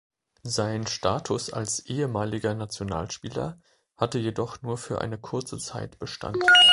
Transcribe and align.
Sein 0.47 0.87
Status 0.87 1.53
als 1.53 1.77
ehemaliger 1.85 2.55
Nationalspieler 2.55 3.59
hatte 3.97 4.17
jedoch 4.17 4.63
nur 4.63 4.79
für 4.79 4.99
eine 4.99 5.19
kurze 5.19 5.59
Zeit 5.59 5.99
bestand. 5.99 6.43